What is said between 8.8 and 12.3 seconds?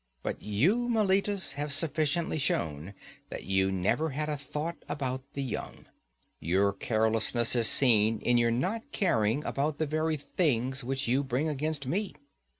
caring about the very things which you bring against me.